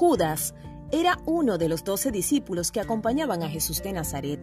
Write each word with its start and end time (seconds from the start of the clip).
Judas 0.00 0.54
era 0.92 1.20
uno 1.26 1.58
de 1.58 1.68
los 1.68 1.84
doce 1.84 2.10
discípulos 2.10 2.72
que 2.72 2.80
acompañaban 2.80 3.42
a 3.42 3.50
Jesús 3.50 3.82
de 3.82 3.92
Nazaret. 3.92 4.40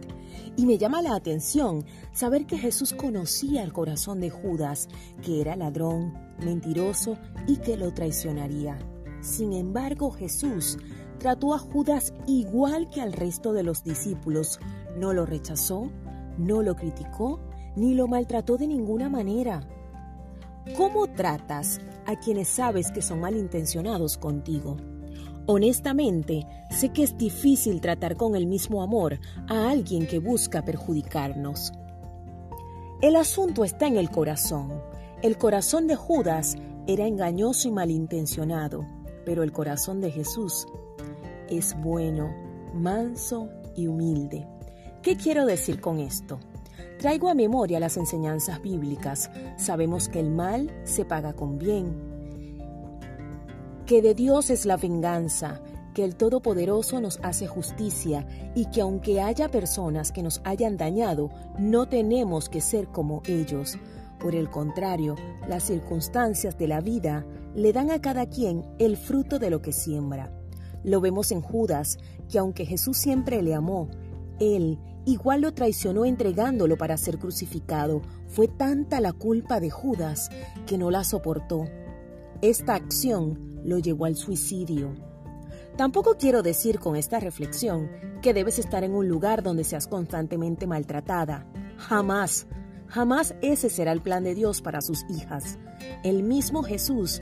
Y 0.56 0.66
me 0.66 0.78
llama 0.78 1.02
la 1.02 1.16
atención 1.16 1.84
saber 2.12 2.46
que 2.46 2.56
Jesús 2.56 2.94
conocía 2.94 3.64
el 3.64 3.72
corazón 3.72 4.20
de 4.20 4.30
Judas, 4.30 4.86
que 5.20 5.40
era 5.40 5.56
ladrón, 5.56 6.14
mentiroso 6.38 7.18
y 7.48 7.56
que 7.56 7.76
lo 7.76 7.92
traicionaría. 7.92 8.78
Sin 9.20 9.52
embargo, 9.52 10.12
Jesús 10.12 10.78
trató 11.18 11.52
a 11.52 11.58
Judas 11.58 12.14
igual 12.28 12.88
que 12.88 13.00
al 13.00 13.12
resto 13.12 13.52
de 13.52 13.64
los 13.64 13.82
discípulos. 13.82 14.60
No 14.96 15.12
lo 15.12 15.26
rechazó, 15.26 15.90
no 16.38 16.62
lo 16.62 16.76
criticó, 16.76 17.40
ni 17.74 17.94
lo 17.94 18.06
maltrató 18.06 18.58
de 18.58 18.68
ninguna 18.68 19.08
manera. 19.08 19.68
¿Cómo 20.76 21.08
tratas 21.08 21.80
a 22.06 22.14
quienes 22.14 22.46
sabes 22.46 22.92
que 22.92 23.02
son 23.02 23.18
malintencionados 23.18 24.18
contigo? 24.18 24.76
Honestamente, 25.50 26.46
sé 26.68 26.90
que 26.90 27.02
es 27.02 27.16
difícil 27.16 27.80
tratar 27.80 28.16
con 28.16 28.36
el 28.36 28.46
mismo 28.46 28.82
amor 28.82 29.18
a 29.48 29.70
alguien 29.70 30.06
que 30.06 30.18
busca 30.18 30.62
perjudicarnos. 30.62 31.72
El 33.00 33.16
asunto 33.16 33.64
está 33.64 33.86
en 33.86 33.96
el 33.96 34.10
corazón. 34.10 34.82
El 35.22 35.38
corazón 35.38 35.86
de 35.86 35.96
Judas 35.96 36.54
era 36.86 37.06
engañoso 37.06 37.66
y 37.66 37.70
malintencionado, 37.70 38.84
pero 39.24 39.42
el 39.42 39.50
corazón 39.50 40.02
de 40.02 40.10
Jesús 40.10 40.66
es 41.48 41.74
bueno, 41.80 42.30
manso 42.74 43.48
y 43.74 43.86
humilde. 43.86 44.46
¿Qué 45.00 45.16
quiero 45.16 45.46
decir 45.46 45.80
con 45.80 45.98
esto? 45.98 46.40
Traigo 46.98 47.30
a 47.30 47.34
memoria 47.34 47.80
las 47.80 47.96
enseñanzas 47.96 48.60
bíblicas. 48.60 49.30
Sabemos 49.56 50.10
que 50.10 50.20
el 50.20 50.28
mal 50.28 50.70
se 50.84 51.06
paga 51.06 51.32
con 51.32 51.56
bien 51.56 52.07
que 53.88 54.02
de 54.02 54.12
Dios 54.12 54.50
es 54.50 54.66
la 54.66 54.76
venganza, 54.76 55.62
que 55.94 56.04
el 56.04 56.14
Todopoderoso 56.14 57.00
nos 57.00 57.18
hace 57.22 57.46
justicia 57.46 58.26
y 58.54 58.66
que 58.66 58.82
aunque 58.82 59.22
haya 59.22 59.50
personas 59.50 60.12
que 60.12 60.22
nos 60.22 60.42
hayan 60.44 60.76
dañado, 60.76 61.30
no 61.58 61.88
tenemos 61.88 62.50
que 62.50 62.60
ser 62.60 62.88
como 62.88 63.22
ellos. 63.24 63.78
Por 64.20 64.34
el 64.34 64.50
contrario, 64.50 65.16
las 65.48 65.62
circunstancias 65.62 66.58
de 66.58 66.68
la 66.68 66.82
vida 66.82 67.24
le 67.54 67.72
dan 67.72 67.90
a 67.90 67.98
cada 67.98 68.26
quien 68.26 68.62
el 68.78 68.98
fruto 68.98 69.38
de 69.38 69.48
lo 69.48 69.62
que 69.62 69.72
siembra. 69.72 70.38
Lo 70.84 71.00
vemos 71.00 71.32
en 71.32 71.40
Judas, 71.40 71.96
que 72.30 72.38
aunque 72.38 72.66
Jesús 72.66 72.98
siempre 72.98 73.40
le 73.40 73.54
amó, 73.54 73.88
él 74.38 74.78
igual 75.06 75.40
lo 75.40 75.54
traicionó 75.54 76.04
entregándolo 76.04 76.76
para 76.76 76.98
ser 76.98 77.18
crucificado. 77.18 78.02
Fue 78.26 78.48
tanta 78.48 79.00
la 79.00 79.14
culpa 79.14 79.60
de 79.60 79.70
Judas 79.70 80.28
que 80.66 80.76
no 80.76 80.90
la 80.90 81.04
soportó. 81.04 81.64
Esta 82.40 82.74
acción 82.74 83.60
lo 83.64 83.78
llevó 83.78 84.04
al 84.04 84.14
suicidio. 84.14 84.94
Tampoco 85.76 86.16
quiero 86.18 86.42
decir 86.42 86.78
con 86.78 86.94
esta 86.94 87.18
reflexión 87.18 87.90
que 88.22 88.32
debes 88.32 88.58
estar 88.58 88.84
en 88.84 88.94
un 88.94 89.08
lugar 89.08 89.42
donde 89.42 89.64
seas 89.64 89.88
constantemente 89.88 90.66
maltratada. 90.66 91.46
Jamás, 91.76 92.46
jamás 92.86 93.34
ese 93.42 93.68
será 93.68 93.90
el 93.92 94.02
plan 94.02 94.22
de 94.22 94.34
Dios 94.36 94.62
para 94.62 94.80
sus 94.80 95.04
hijas. 95.08 95.58
El 96.04 96.22
mismo 96.22 96.62
Jesús 96.62 97.20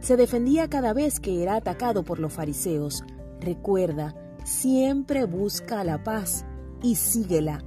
se 0.00 0.16
defendía 0.16 0.68
cada 0.68 0.92
vez 0.92 1.20
que 1.20 1.42
era 1.42 1.54
atacado 1.54 2.02
por 2.02 2.18
los 2.18 2.32
fariseos. 2.32 3.04
Recuerda, 3.40 4.14
siempre 4.44 5.24
busca 5.24 5.84
la 5.84 6.02
paz 6.02 6.44
y 6.82 6.96
síguela 6.96 7.62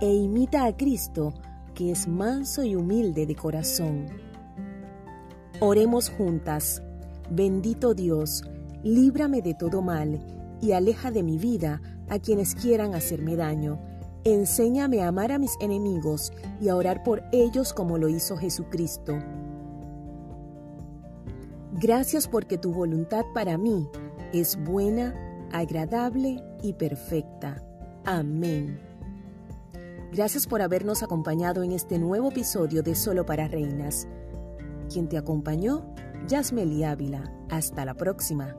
e 0.00 0.12
imita 0.12 0.64
a 0.64 0.76
Cristo, 0.76 1.34
que 1.74 1.90
es 1.90 2.06
manso 2.06 2.62
y 2.64 2.76
humilde 2.76 3.26
de 3.26 3.34
corazón. 3.34 4.29
Oremos 5.62 6.08
juntas. 6.08 6.82
Bendito 7.28 7.92
Dios, 7.92 8.42
líbrame 8.82 9.42
de 9.42 9.52
todo 9.52 9.82
mal 9.82 10.18
y 10.62 10.72
aleja 10.72 11.10
de 11.10 11.22
mi 11.22 11.36
vida 11.36 11.82
a 12.08 12.18
quienes 12.18 12.54
quieran 12.54 12.94
hacerme 12.94 13.36
daño. 13.36 13.78
Enséñame 14.24 15.02
a 15.02 15.08
amar 15.08 15.32
a 15.32 15.38
mis 15.38 15.56
enemigos 15.60 16.32
y 16.62 16.70
a 16.70 16.76
orar 16.76 17.02
por 17.02 17.22
ellos 17.30 17.74
como 17.74 17.98
lo 17.98 18.08
hizo 18.08 18.38
Jesucristo. 18.38 19.18
Gracias 21.74 22.26
porque 22.26 22.56
tu 22.56 22.72
voluntad 22.72 23.26
para 23.34 23.58
mí 23.58 23.86
es 24.32 24.58
buena, 24.64 25.14
agradable 25.52 26.42
y 26.62 26.72
perfecta. 26.72 27.62
Amén. 28.06 28.80
Gracias 30.10 30.46
por 30.46 30.62
habernos 30.62 31.02
acompañado 31.02 31.62
en 31.62 31.72
este 31.72 31.98
nuevo 31.98 32.30
episodio 32.30 32.82
de 32.82 32.94
Solo 32.94 33.26
para 33.26 33.46
Reinas. 33.46 34.08
Quien 34.90 35.08
te 35.08 35.16
acompañó 35.16 35.94
Yasmeli 36.26 36.82
Ávila. 36.82 37.32
Hasta 37.48 37.84
la 37.84 37.94
próxima. 37.94 38.56